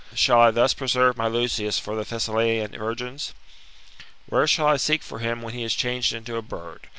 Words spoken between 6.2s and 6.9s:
a bird